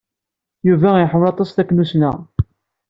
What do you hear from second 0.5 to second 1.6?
Yuba iḥemmel aṭas